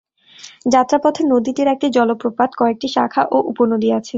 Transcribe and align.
যাত্রাপথে 0.67 1.21
নদীটির 1.33 1.67
একটি 1.67 1.87
জলপ্রপাত, 1.89 2.49
কয়েকটি 2.57 2.87
শাখা 2.87 3.21
ও 3.31 3.37
উপনদী 3.51 3.89
আছে। 3.91 4.09